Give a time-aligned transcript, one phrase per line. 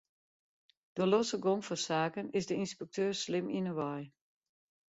[0.95, 4.03] De losse gong fan saken is de ynspekteur slim yn 'e wei.